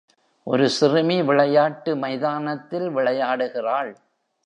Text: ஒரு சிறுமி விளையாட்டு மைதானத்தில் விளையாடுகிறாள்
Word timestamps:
ஒரு 0.47 0.69
சிறுமி 0.69 1.21
விளையாட்டு 1.21 1.91
மைதானத்தில் 1.95 2.87
விளையாடுகிறாள் 2.89 3.91